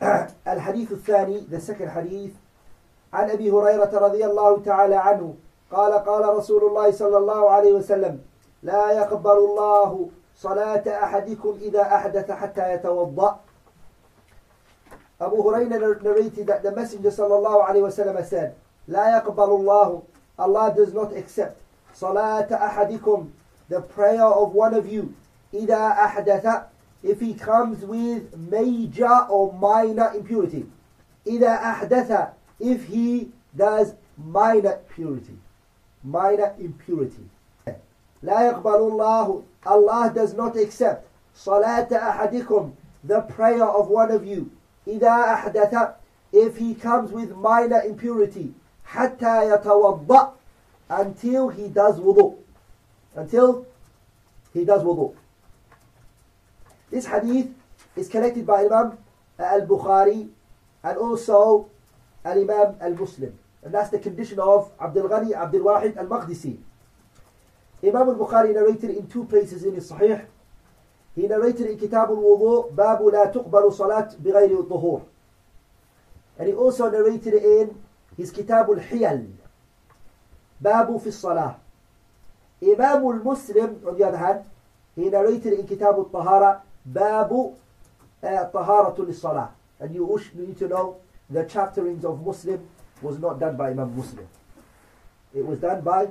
[0.54, 2.32] الحديث الثاني the second حديث
[3.12, 5.34] عن أبي هريرة رضي الله تعالى عنه
[5.70, 8.20] قال قال رسول الله صلى الله عليه وسلم
[8.62, 13.38] لا يقبل الله صلاة أحدكم إذا أحدث حتى يتوضأ.
[15.20, 18.54] Abu Hurairah narrated that the Messenger sallallahu alayhi wasallam said,
[18.88, 20.02] لا يقبل الله
[20.38, 21.56] Allah does not accept
[21.94, 23.30] صلاة أحدكم
[23.68, 25.14] the prayer of one of you
[25.54, 26.64] إذا أحدث
[27.03, 30.65] if he comes with major or minor impurity
[31.27, 35.37] إذا أحدث if he does minor purity
[36.03, 37.27] minor impurity
[38.23, 41.05] لا يقبل الله Allah does not accept
[41.35, 42.71] صلاة أحدكم
[43.05, 44.49] the prayer of one of you
[44.87, 45.93] إذا أحدث
[46.33, 48.53] if he comes with minor impurity
[48.85, 50.31] حتى يتوضأ
[50.89, 52.35] until he does wudu
[53.15, 53.65] until
[54.53, 55.13] he does wudu
[56.94, 57.50] this hadith
[57.96, 58.96] is collected by Imam
[59.36, 60.28] al-Bukhari
[60.84, 61.66] and also
[62.24, 66.56] al-Imam al-Muslim and that's the condition of Abdul Ghani Abdul Wahid al-Maqdisi
[67.82, 70.24] Imam al-Bukhari narrated in two places in his Sahih
[71.16, 75.00] he narrated in Kitab al-Wudu باب لا تقبل صلاة بغير الطهور
[76.38, 77.74] and he also narrated in
[78.16, 79.26] his Kitab al-Hiyal
[80.62, 81.56] باب في الصلاة
[82.62, 84.44] Imam al-Muslim on the other hand
[84.94, 87.56] he narrated in Kitab al-Tahara Babu
[88.22, 89.50] uh, Taharatul Salah.
[89.80, 92.66] And you need to know the chapterings of Muslim
[93.02, 94.26] was not done by Imam Muslim.
[95.34, 96.08] It was done by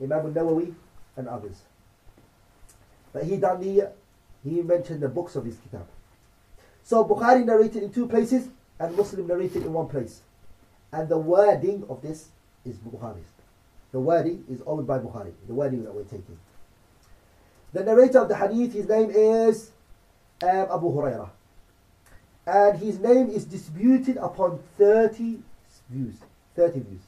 [0.00, 0.74] Imam al-Nawawi
[1.16, 1.62] and others.
[3.12, 3.90] But he done the,
[4.44, 5.86] he mentioned the books of his kitab.
[6.84, 10.20] So Bukhari narrated in two places and Muslim narrated in one place.
[10.92, 12.28] And the wording of this
[12.64, 13.26] is Bukhari's.
[13.92, 15.32] The wording is owned by Bukhari.
[15.46, 16.38] The wording that we're taking.
[17.72, 19.70] The narrator of the hadith, his name is
[20.42, 21.30] Abu Hurairah.
[22.46, 25.40] And his name is disputed upon 30
[25.90, 26.14] views.
[26.54, 27.00] 30 views.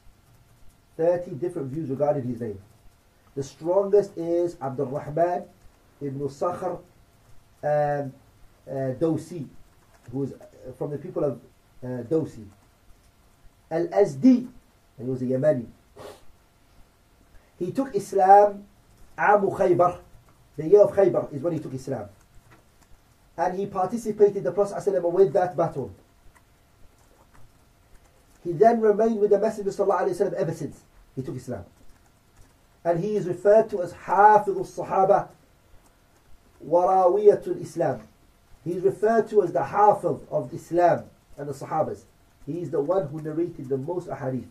[0.96, 2.58] 30 different views regarding his name.
[3.36, 5.44] The strongest is Abdul Rahman
[6.00, 6.80] ibn Sakhr
[7.62, 8.12] um,
[8.69, 9.47] uh, Dosi,
[10.10, 10.34] who is
[10.76, 11.41] from the people of
[11.84, 12.44] uh, Dosi.
[13.70, 14.48] Al-Azdi,
[14.98, 15.66] he was a Yemeni.
[17.58, 18.64] He took Islam
[19.16, 19.98] Amu Khaybar,
[20.56, 22.08] the year of Khaybar is when he took Islam.
[23.38, 25.94] And he participated the Prophet ﷺ with that battle.
[28.43, 30.81] He then remained with the Messenger ﷺ ever since
[31.15, 31.65] he took Islam.
[32.84, 35.28] And he is referred to as Hafiz al-Sahaba
[36.66, 38.00] Warawiyatul Islam.
[38.65, 41.04] He is referred to as the Hafiz of Islam
[41.37, 42.00] and the Sahabas.
[42.44, 44.48] He is the one who narrated the most ahadith.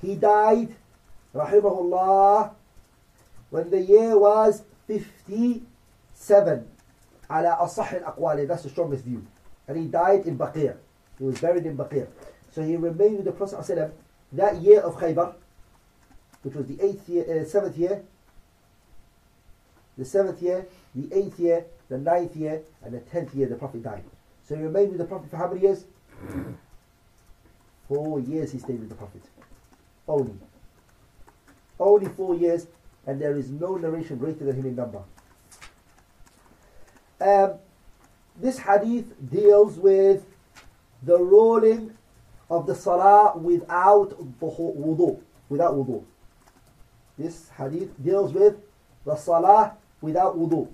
[0.00, 0.74] He died,
[1.34, 2.52] rahimahullah,
[3.50, 6.68] when the year was 57.
[7.29, 9.25] على أصح الأقوال, that's the strongest view.
[9.67, 10.77] And he died in Baqir.
[11.17, 12.07] He was buried in Baqir.
[12.51, 13.91] So he remained with the Prophet ﷺ
[14.33, 15.35] that year of Khaybar,
[16.41, 18.03] which was the eighth year, uh, seventh year,
[19.97, 23.83] the seventh year, the eighth year, the ninth year, and the tenth year the Prophet
[23.83, 24.03] died.
[24.47, 25.85] So he remained with the Prophet for how many years?
[27.87, 29.21] Four years he stayed with the Prophet.
[30.07, 30.33] Only.
[31.79, 32.67] Only four years,
[33.05, 35.03] and there is no narration greater than him in number.
[37.21, 37.53] Um,
[38.39, 40.25] this hadith deals with
[41.03, 41.97] the ruling
[42.49, 45.19] of the salah without wudu,
[45.49, 46.03] without wudu.
[47.17, 48.55] This hadith deals with
[49.05, 50.69] the salah without wudu.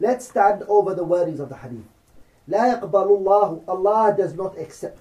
[0.00, 1.84] Let's stand over the wordings of the hadith.
[2.48, 4.98] لا يقبل الله Allah does not accept.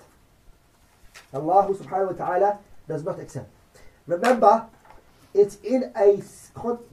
[1.34, 3.50] Allah subhanahu wa ta'ala does not accept.
[4.08, 4.68] Remember,
[5.34, 6.22] it's in a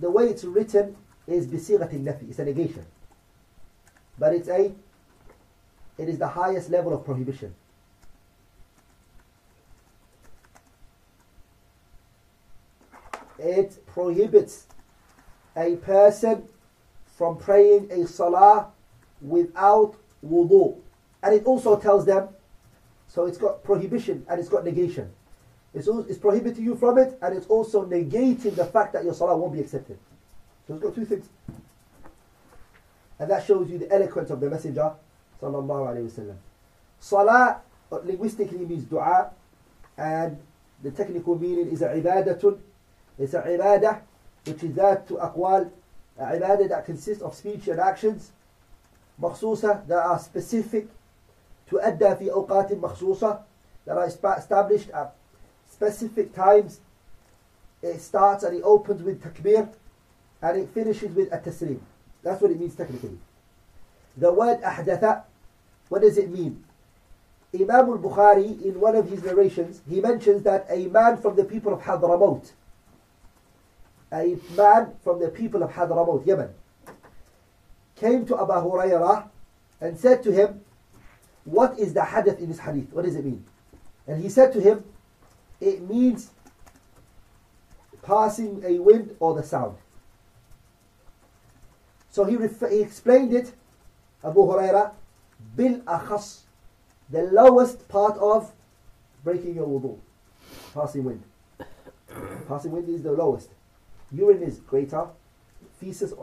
[0.01, 0.97] the way it's written
[1.27, 2.31] is بصيغة النفي.
[2.31, 2.85] It's a negation.
[4.19, 4.73] But it's a
[5.99, 7.55] it is the highest level of prohibition.
[13.39, 14.67] It prohibits
[15.57, 16.45] a person
[17.07, 18.69] from praying a salah
[19.21, 19.95] without
[20.25, 20.79] wudu.
[21.23, 22.29] And it also tells them,
[23.07, 25.11] so it's got prohibition and it's got negation.
[25.75, 29.13] It's, also, it's prohibiting you from it and it's also negating the fact that your
[29.13, 29.99] salah won't be accepted.
[30.67, 31.29] So it's got two things.
[33.19, 34.93] And that shows you the eloquence of the Messenger
[35.43, 36.37] sallallahu alayhi wasallam.
[36.99, 37.61] Salah
[38.05, 39.31] linguistically means dua
[39.97, 40.39] and
[40.83, 42.59] the technical meaning is a ibadatun.
[43.19, 44.01] It's a ibadah
[44.47, 45.71] which is that to aqwal,
[46.19, 48.33] ibadah that consists of speech and actions
[49.21, 50.87] مخصوصة that are specific
[51.71, 53.39] تؤدى في أوقات مخصوصة
[53.87, 55.15] that are established at
[55.71, 56.81] specific times
[57.83, 59.69] it starts and it opens with takbir
[60.42, 61.80] and it finishes with a taslim.
[62.24, 63.18] That's what it means technically.
[64.18, 65.24] The word ahdatha,
[65.90, 66.64] what does it mean?
[67.54, 71.44] Imam al Bukhari, in one of his narrations, he mentions that a man from the
[71.44, 72.52] people of Hadramaut,
[74.12, 76.50] a man from the people of Hadramaut, Yemen,
[77.96, 79.30] came to Abu Hurairah
[79.82, 80.62] and said to him,
[81.46, 82.92] What is the hadath in this hadith?
[82.92, 83.46] What does it mean?
[84.08, 84.84] And he said to him,
[85.60, 86.32] It means
[88.02, 89.78] passing a wind or the sound.
[92.16, 92.38] So he,
[92.70, 93.52] he explained it,
[94.24, 94.94] Abu Huraira,
[95.54, 96.44] bil akhas,
[97.10, 98.54] the lowest part of
[99.22, 99.98] breaking your wudu,
[100.74, 101.22] passing wind.
[102.48, 103.50] passing wind is the lowest.
[104.14, 105.08] Urine is greater,
[105.78, 106.14] feces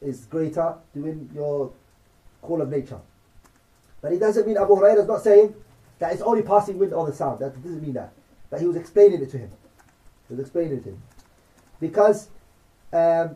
[0.00, 1.72] is greater, doing your
[2.42, 3.00] call of nature.
[4.00, 5.52] But it doesn't mean Abu Huraira is not saying
[5.98, 7.40] that it's only passing wind or the sound.
[7.40, 8.12] That doesn't mean that.
[8.50, 9.50] But he was explaining it to him.
[10.28, 11.02] He was explaining it to him.
[11.80, 12.28] Because
[12.92, 13.34] um,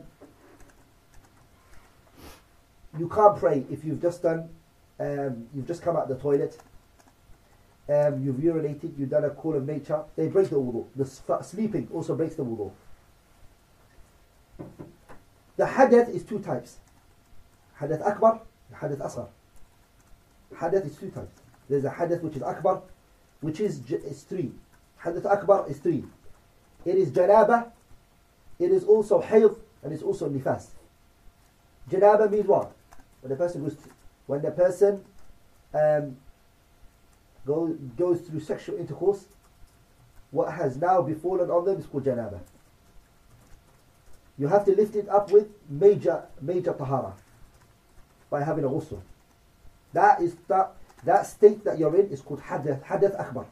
[2.97, 4.49] you can't pray if you've just done,
[4.99, 6.57] um, you've just come out of the toilet,
[7.87, 10.85] um, you've urinated, you've done a call of nature, they break the wudu.
[10.95, 12.71] The sleeping also breaks the wudu.
[15.57, 16.77] The hadath is two types.
[17.79, 18.41] Hadath akbar,
[18.73, 19.27] hadath asghar.
[20.55, 21.41] Hadath is two types.
[21.69, 22.81] There's a hadath which is akbar,
[23.41, 24.51] which is, is three.
[25.01, 26.03] Hadath akbar is three.
[26.85, 27.71] It is janaba,
[28.59, 30.67] it is also hayd, and it's also nifas.
[31.89, 32.71] Janaba means what?
[33.25, 33.77] When the person goes,
[34.27, 35.03] when the person
[35.73, 36.15] um,
[37.43, 39.25] go, goes through sexual intercourse,
[40.29, 42.39] what has now befallen on them is called janaba.
[44.37, 47.15] You have to lift it up with major, major tahara
[48.29, 49.01] by having a ghusl.
[49.91, 50.73] That is that
[51.03, 53.47] that state that you're in is called hadath, hadath akbar.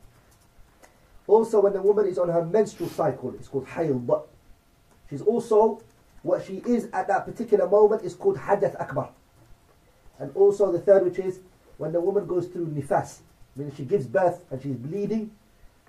[1.26, 4.08] Also, when the woman is on her menstrual cycle, it's called hayd.
[5.10, 5.82] She's also
[6.22, 9.10] what she is at that particular moment is called hadath akbar.
[10.20, 11.40] And also the third, which is
[11.78, 13.20] when the woman goes through nifas,
[13.56, 15.32] meaning she gives birth and she's bleeding,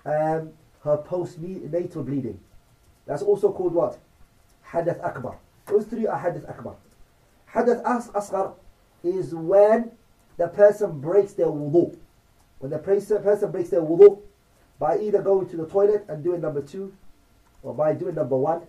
[0.05, 0.51] um,
[0.83, 2.39] her postnatal bleeding.
[3.05, 3.99] That's also called what?
[4.67, 5.37] Hadath akbar.
[5.67, 6.75] Those three are hadath akbar.
[7.51, 8.53] Hadath asghar
[9.03, 9.91] is when
[10.37, 11.97] the person breaks their wudu.
[12.59, 14.21] When the person breaks their wudu
[14.79, 16.93] by either going to the toilet and doing number two,
[17.63, 18.61] or by doing number one,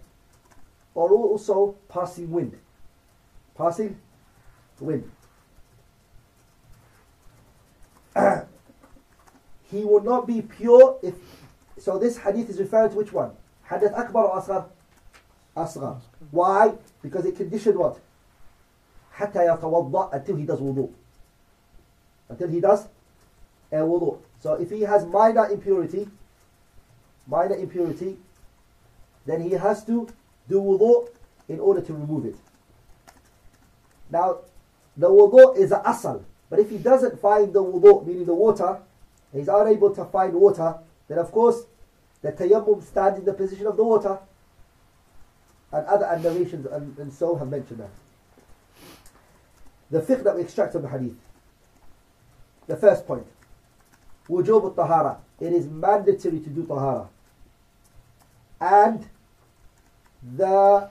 [0.95, 2.57] or also passing wind.
[3.57, 3.99] Passing
[4.81, 5.11] wind.
[9.71, 11.15] He will not be pure if.
[11.79, 13.33] So this hadith is referring to which one?
[13.69, 14.67] Hadath Akbar or Asghar?
[15.57, 16.01] Asghar.
[16.31, 16.73] Why?
[17.03, 18.01] Because it conditioned what?
[19.17, 20.91] حتى يتوضأ until he does wudu.
[22.29, 22.87] Until he does
[23.73, 24.19] a wudu.
[24.41, 26.09] So if he has minor impurity,
[27.27, 28.17] minor impurity,
[29.25, 30.09] then he has to
[30.49, 31.09] do wudu
[31.49, 32.37] in order to remove it.
[34.11, 34.39] Now,
[34.97, 36.25] the wudu is a asal.
[36.49, 38.81] But if he doesn't find the wudu, meaning the water,
[39.39, 40.77] he's unable to find water,
[41.09, 41.65] then of course
[42.23, 44.19] the tayammum stands in the position of the water.
[45.73, 47.91] And other narrations and, and so have mentioned that.
[49.91, 51.17] The fiqh that we extract from the hadith.
[52.67, 53.27] The first point.
[54.29, 55.19] Wujub tahara.
[55.41, 57.09] It is mandatory to do tahara.
[58.61, 59.07] And
[60.37, 60.89] the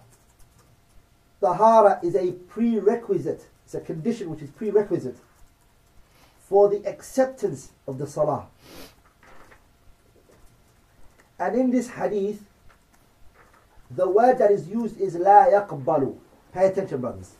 [1.41, 3.47] tahara is a prerequisite.
[3.65, 5.17] It's a condition which is prerequisite
[6.47, 8.45] for the acceptance of the salah.
[11.39, 12.43] And in this hadith,
[13.91, 16.15] the word that is used is la yaqbalu.
[16.53, 17.33] Pay attention, brothers.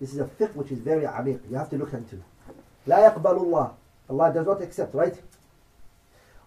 [0.00, 1.40] This is a fiqh which is very amiq.
[1.50, 2.22] You have to look into.
[2.86, 3.72] La yaqbalu Allah.
[4.08, 5.20] Allah does not accept, right?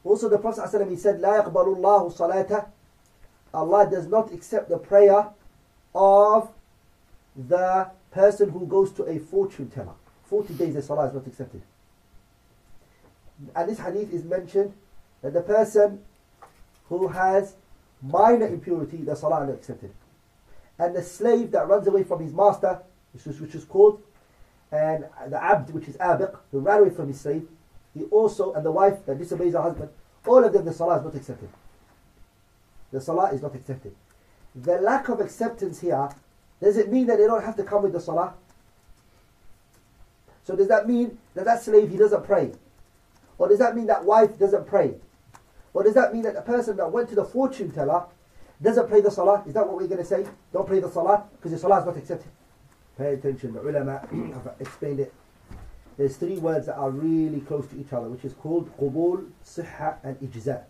[0.04, 2.68] Also, the Prophet ﷺ, he said, La yaqbalu Allahu salata.
[3.54, 5.27] Allah does not accept the prayer
[5.94, 6.50] of
[7.36, 9.94] the person who goes to a fortune teller.
[10.32, 11.62] 40 days the salah is not accepted
[13.56, 14.74] and this hadith is mentioned
[15.22, 16.00] that the person
[16.90, 17.54] who has
[18.02, 19.92] minor impurity the salah is not accepted
[20.80, 22.82] and the slave that runs away from his master
[23.14, 24.02] which is, which is called
[24.72, 27.48] and the abd, which is abiq, who ran away from his slave,
[27.94, 29.90] he also, and the wife that disobeys her husband,
[30.26, 31.50] all of them, the salah is not accepted.
[32.92, 33.96] The salah is not accepted.
[34.56, 36.10] The lack of acceptance here,
[36.62, 38.34] does it mean that they don't have to come with the salah?
[40.44, 42.52] So does that mean that that slave, he doesn't pray?
[43.38, 44.96] Or does that mean that wife doesn't pray?
[45.74, 48.06] Or does that mean that the person that went to the fortune teller
[48.62, 49.44] doesn't pray the salah?
[49.48, 50.26] Is that what we're going to say?
[50.54, 52.30] Don't pray the salah because the salah is not accepted.
[52.98, 54.00] Pay attention, the ulama
[54.34, 55.14] have explained it.
[55.98, 59.98] There's three words that are really close to each other, which is called qubul, sihha,
[60.04, 60.64] and ijza.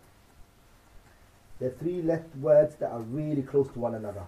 [1.58, 4.24] There are three left words that are really close to one another.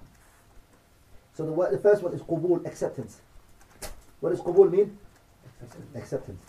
[1.35, 3.21] So the, word, the first one is qubul, acceptance.
[4.21, 4.99] What does qubul mean?
[5.95, 6.41] Acceptance.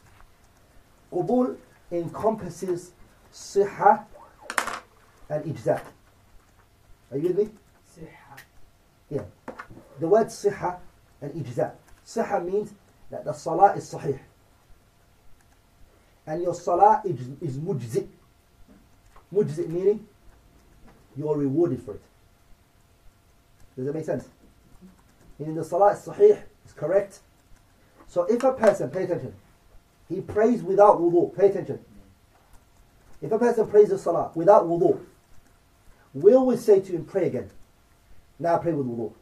[1.12, 1.58] Qubul
[1.92, 2.92] encompasses
[3.32, 4.06] siha
[5.30, 5.82] and ijza.
[7.12, 7.50] Are you with me?
[9.10, 9.24] Yeah.
[10.00, 10.80] The word siha
[11.22, 11.72] and ijza.
[12.06, 12.74] Siha means
[13.10, 14.20] that the salah is sahih.
[16.28, 18.08] And your salah is, is mujzi.
[19.34, 20.08] Mujzi meaning
[21.16, 22.02] you are rewarded for it.
[23.76, 24.28] Does that make sense?
[25.38, 27.20] Meaning the salah is sahih, is correct.
[28.07, 29.35] So if a person, pay attention,
[30.09, 31.79] he prays without wudu, pay attention.
[33.23, 34.99] If a person prays the salah without wudu,
[36.13, 37.51] will we say to him, pray again?
[38.39, 39.13] Now pray with wudu.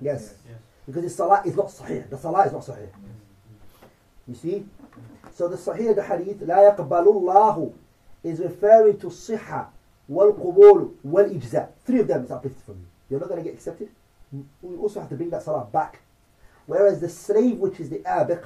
[0.00, 0.34] Yes.
[0.46, 0.58] Yes.
[0.86, 2.08] Because the salah is not sahih.
[2.10, 2.88] The salah is not sahih.
[4.26, 4.66] You see?
[5.34, 7.72] So the sahih, the hadith, لا يقبل الله
[8.24, 9.66] is referring to siha,
[10.08, 11.68] wal-qubul, wal-ijza.
[11.84, 12.86] Three of them is uplifted from you.
[13.10, 13.88] You're not going to get accepted.
[14.60, 16.00] We also have to bring that salah back.
[16.65, 18.45] Whereas the slave, which is the abiq,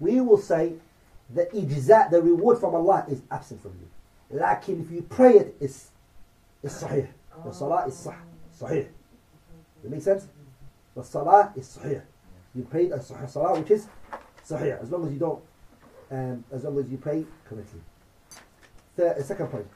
[0.00, 0.74] we will say
[1.30, 4.38] the ijza, the reward from Allah is absent from you.
[4.38, 5.88] Lakin if you pray it, it's,
[6.62, 7.08] it's sahih.
[7.44, 8.14] The salah is sah,
[8.58, 8.88] sahih.
[9.82, 10.28] That makes sense?
[10.94, 12.02] The salah is sahih.
[12.54, 13.86] You pray a sahih salah which is
[14.46, 15.42] sahih, as long as you don't,
[16.10, 17.80] um, as long as you pray correctly.
[18.96, 19.66] The second point.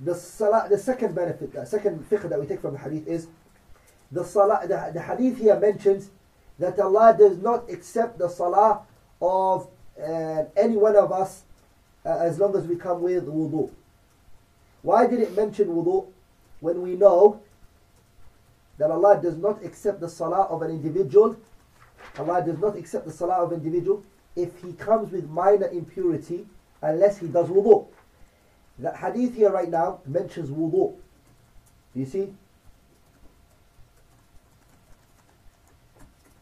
[0.00, 3.28] The salah, the second benefit, the second fiqh that we take from the hadith is
[4.12, 4.60] the salah.
[4.62, 6.10] The, the hadith here mentions
[6.58, 8.82] that Allah does not accept the salah
[9.20, 9.68] of
[10.02, 11.42] uh, any one of us
[12.04, 13.70] uh, as long as we come with wudu.
[14.82, 16.06] Why did it mention wudu
[16.60, 17.40] when we know
[18.78, 21.36] that Allah does not accept the salah of an individual?
[22.18, 24.04] Allah does not accept the salah of an individual
[24.36, 26.46] if he comes with minor impurity
[26.82, 27.86] unless he does wudu.
[28.78, 30.94] That hadith here right now mentions wudu.
[31.94, 32.34] You see?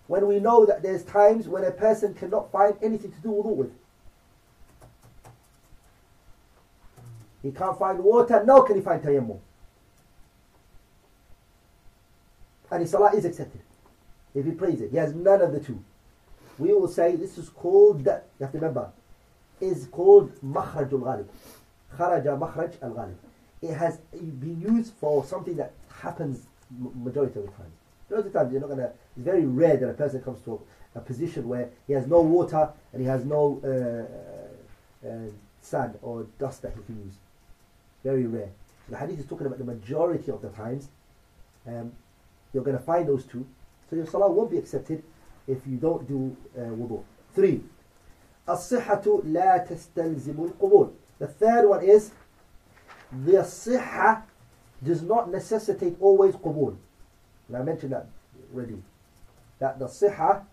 [0.06, 3.56] When we know that there's times when a person cannot find anything to do wudu
[3.56, 3.72] with.
[7.42, 9.38] He can't find water, nor can he find tayammum.
[12.70, 13.60] And his salah is accepted.
[14.34, 15.82] If he prays it, he has none of the two.
[16.58, 18.90] We will say this is called, you have to remember,
[19.60, 21.26] is called makhrajul ghalib.
[21.96, 23.14] Kharaja makhraj al ghalib.
[23.62, 27.72] It has been used for something that happens majority of the time.
[28.09, 28.91] Majority of the time, you're not gonna.
[29.15, 30.61] It's very rare that a person comes to
[30.95, 35.29] a, a position where he has no water and he has no uh, uh,
[35.61, 37.15] sand or dust that he can use.
[38.03, 38.49] Very rare.
[38.85, 40.89] So the hadith is talking about the majority of the times.
[41.67, 41.91] Um,
[42.53, 43.45] you're going to find those two.
[43.89, 45.03] So your salah won't be accepted
[45.47, 47.03] if you don't do uh, wudu.
[47.33, 47.63] Three.
[48.47, 50.89] الصحة لا تستلزم القبول.
[51.19, 52.11] The third one is
[53.25, 54.23] the صحة
[54.83, 56.77] does not necessitate always قبول.
[57.48, 58.06] And I mentioned that
[58.52, 58.82] already.
[59.58, 60.44] That the siha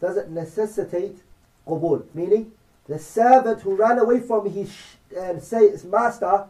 [0.00, 1.18] doesn't necessitate
[1.66, 2.04] qubul.
[2.14, 2.52] Meaning,
[2.88, 4.72] the servant who ran away from his
[5.16, 6.46] and say, his master,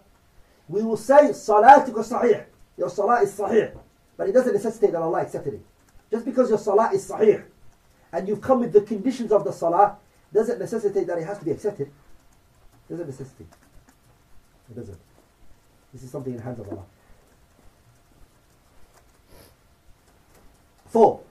[0.69, 2.45] we will say, salatuka sahih.
[2.79, 3.77] Your salah is sahih.
[4.17, 5.63] But it doesn't necessitate that Allah accepted it.
[6.11, 7.45] Just because your salah is sahih,
[8.13, 9.97] and you've come with the conditions of the salah,
[10.33, 11.91] doesn't necessitate that it has to be accepted.
[12.89, 13.49] Doesn't necessitate.
[14.71, 14.99] It doesn't.
[15.93, 16.85] This is something in the hands of Allah.
[20.93, 21.23] Four.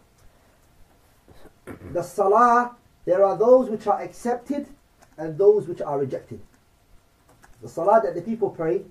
[1.94, 2.75] The salah,
[3.06, 4.65] there are those which are accepted
[5.20, 6.41] and those which are rejected.
[7.62, 8.82] The salah that the people pray,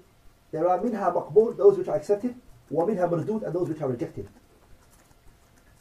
[0.53, 2.37] there are minha maqbul, those which are accepted,
[2.71, 4.29] wa minha mardud, and those which are rejected.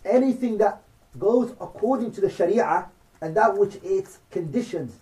[0.03, 0.81] Anything that
[1.19, 2.88] goes according to the sharia
[3.22, 4.98] and that which it conditions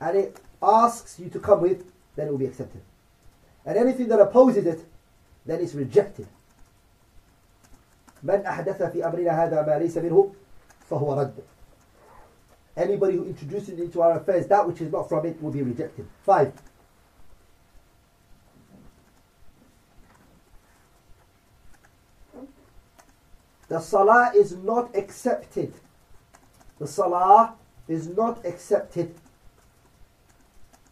[0.00, 2.80] and it asks you to come with, then it will be accepted.
[3.64, 4.84] And anything that opposes it,
[5.46, 6.26] then it's rejected.
[8.23, 10.31] من أحدث في أمرنا هذا ما ليس منه
[10.89, 11.43] فهو رد.
[12.75, 16.05] Anybody who introduces into our affairs that which is not from it will be rejected.
[16.23, 16.53] Five.
[23.67, 25.73] The salah is not accepted.
[26.79, 27.55] The salah
[27.87, 29.15] is not accepted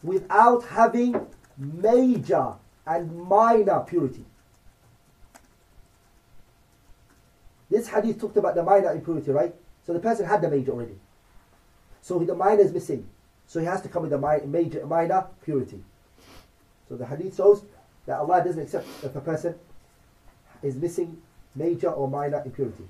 [0.04, 2.54] without having major
[2.86, 4.26] and minor purity.
[7.71, 9.55] This hadith talked about the minor impurity, right?
[9.87, 10.99] So the person had the major already.
[12.03, 13.07] So the minor is missing.
[13.47, 15.83] So he has to come with the major, minor purity.
[16.89, 17.63] So the hadith shows
[18.07, 19.55] that Allah doesn't accept if a person
[20.63, 21.21] is missing
[21.55, 22.85] major or minor impurity.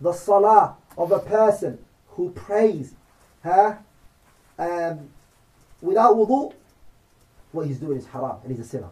[0.00, 2.94] The salah of a person who prays
[3.42, 3.76] huh,
[4.58, 5.08] um,
[5.80, 6.52] without wudu,
[7.52, 8.90] what he's doing is haram and he's a sinner.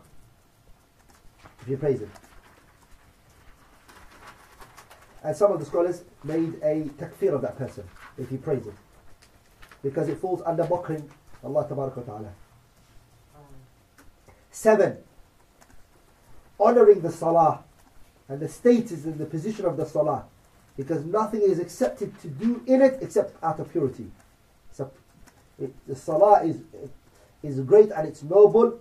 [1.62, 2.08] If he prays it.
[5.24, 7.84] And some of the scholars made a takfir of that person
[8.18, 8.74] if he prays it.
[9.82, 11.08] Because it falls under mocking
[11.44, 12.32] Allah Ta'ala.
[14.50, 14.98] Seven,
[16.58, 17.64] honoring the salah
[18.28, 20.24] and the status and the position of the salah.
[20.76, 24.10] Because nothing is accepted to do in it except out of purity.
[24.72, 24.90] So
[25.60, 26.58] it, the salah is,
[27.42, 28.80] is great and it's noble.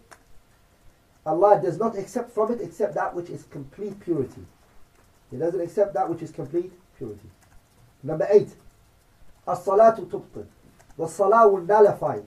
[1.26, 4.42] Allah does not accept from it except that which is complete purity.
[5.32, 7.30] He doesn't accept that which is complete purity.
[8.04, 8.50] Number eight,
[9.48, 10.46] as-salatu tubtil.
[10.98, 12.20] The salah will nullify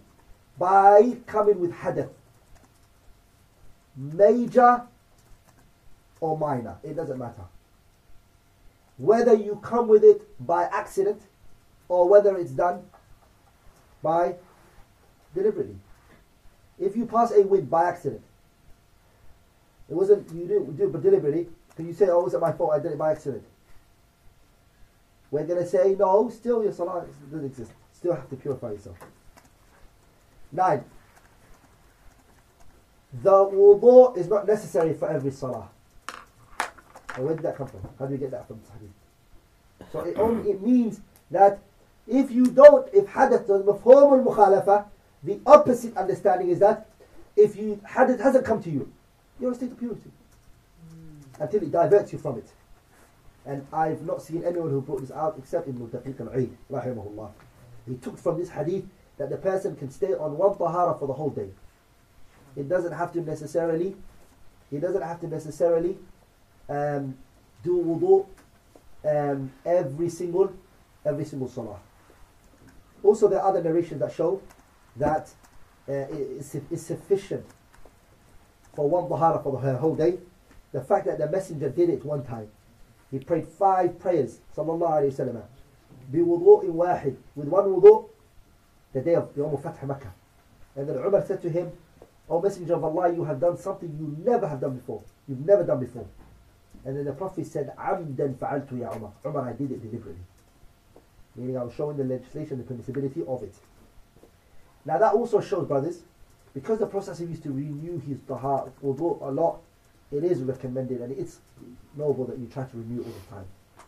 [0.59, 2.11] by coming with hadath.
[3.97, 4.83] Major
[6.21, 7.45] or minor, it doesn't matter.
[8.97, 11.21] Whether you come with it by accident
[11.89, 12.85] or whether it's done
[14.03, 14.37] by
[15.35, 15.77] deliberately.
[16.79, 18.23] If you pass a wind by accident,
[19.89, 22.73] it wasn't you didn't do it deliberately, can you say, oh, it wasn't my fault,
[22.73, 23.45] I did it by accident?
[25.31, 27.73] We're going to say, no, still your salah doesn't exist.
[27.93, 28.97] Still have to purify yourself.
[30.53, 30.85] Nine.
[33.23, 35.69] The wudu is not necessary for every salah.
[37.17, 37.81] And where did that come from?
[37.99, 39.91] How do you get that from hadith?
[39.93, 41.01] So it only it means
[41.31, 41.59] that
[42.07, 44.87] if you don't, if hadath does mafhum al-mukhalafa,
[45.23, 46.89] the opposite understanding is that
[47.37, 48.93] if you hadath hasn't come to you,
[49.41, 50.11] you're in a state of purity
[51.41, 52.53] until it diverts you from it.
[53.47, 57.31] And I've not seen anyone who brought this out except Ibn Daqiq al-Eid, rahimahullah.
[57.87, 58.85] He took from this hadith
[59.19, 61.51] that the person can stay on one tahara for the whole day.
[62.57, 63.97] It doesn't have to necessarily,
[64.71, 65.99] he doesn't have to necessarily
[66.69, 67.17] um,
[67.63, 68.27] do wudu
[69.05, 70.53] um, every single,
[71.05, 71.79] every single salah.
[73.03, 74.41] Also, there are other narrations that show
[74.97, 75.29] that
[75.87, 77.45] uh, it's, it's sufficient
[78.75, 80.19] for one tahara for the whole day
[80.75, 82.49] the fact that the Messenger did it one time.
[83.13, 85.43] He prayed five prayers, sallallahu alayhi wasallam,
[86.13, 88.09] bi wudu'in wahid, with one wudu',
[88.93, 90.13] the day of Yawm Fath Makkah.
[90.75, 91.71] And then Umar said to him,
[92.29, 95.01] O Messenger of Allah, you have done something you never have done before.
[95.29, 96.07] You've never done before.
[96.85, 99.13] And then the Prophet said, Amdan fa'altu ya Umar.
[99.25, 100.23] Umar, I did it deliberately.
[101.37, 103.55] Meaning I was showing the legislation the permissibility of it.
[104.85, 106.03] Now that also shows, brothers,
[106.53, 109.61] because the Prophet used to renew his taha, wudu a lot,
[110.13, 111.41] it is recommended and it's
[111.97, 113.47] noble that you try to renew all the time.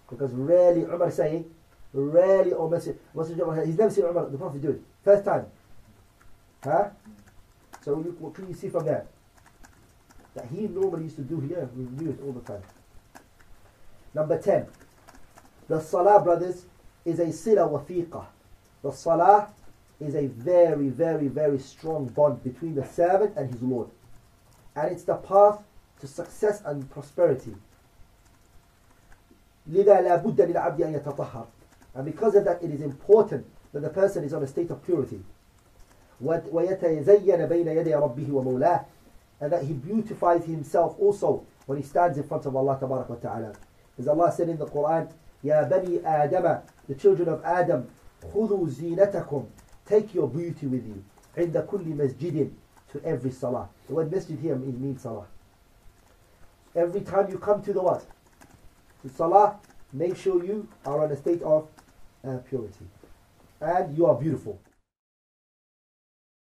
[0.09, 1.45] Because rarely, Umar is saying,
[1.93, 2.99] rarely, or Messenger,
[3.65, 4.83] he's never seen Umar, the Prophet do it.
[5.03, 5.47] First time.
[6.63, 6.91] Huh?
[7.85, 9.07] So what can you see from there?
[10.35, 12.63] That he normally used to do here, renew it all the time.
[14.15, 14.67] Number 10.
[15.69, 16.67] The Salah, brothers,
[17.05, 18.27] is a sila wafiqah.
[18.83, 19.49] The Salah
[20.01, 23.89] is a very, very, very strong bond between the servant and his Lord.
[24.75, 25.63] And it's the path
[26.00, 27.56] to success and prosperity.
[29.68, 31.46] لذا لا بد للعبد أن يتطهر
[31.96, 34.84] and because of that it is important that the person is on a state of
[34.84, 35.22] purity
[36.22, 38.86] ويتزين بين يدي ربه ومولاه
[39.42, 43.54] and that he beautifies himself also when he stands in front of Allah تبارك وتعالى
[44.00, 45.08] as Allah said in the Quran
[45.44, 47.84] يا بني آدم the children of Adam
[48.34, 49.46] خذوا زينتكم
[49.86, 51.04] take your beauty with you
[51.38, 52.52] عند كل مسجد
[52.94, 55.26] to every salah the word masjid here means salah
[56.77, 58.05] every time you come to the what?
[59.03, 59.59] To Salah,
[59.93, 61.69] make sure you are in a state of
[62.27, 62.87] uh, purity.
[63.61, 64.61] And you are beautiful.